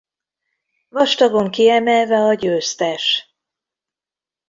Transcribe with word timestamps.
Vastagon 0.89 1.49
kiemelve 1.51 2.17
a 2.25 2.33
győztes. 2.33 3.35